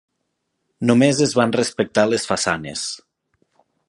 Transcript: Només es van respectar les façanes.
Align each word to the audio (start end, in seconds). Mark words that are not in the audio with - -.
Només 0.91 1.19
es 1.25 1.35
van 1.39 1.53
respectar 1.57 2.07
les 2.13 2.25
façanes. 2.31 2.87